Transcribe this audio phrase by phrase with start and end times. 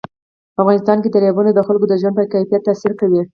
[0.53, 3.21] په افغانستان کې دریابونه د خلکو د ژوند په کیفیت تاثیر کوي.